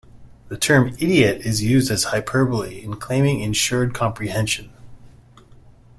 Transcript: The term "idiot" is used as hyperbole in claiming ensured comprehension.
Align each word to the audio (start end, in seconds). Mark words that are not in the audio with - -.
The 0.47 0.57
term 0.57 0.95
"idiot" 0.97 1.41
is 1.45 1.61
used 1.61 1.91
as 1.91 2.05
hyperbole 2.05 2.83
in 2.83 2.95
claiming 2.95 3.41
ensured 3.41 3.93
comprehension. 3.93 4.71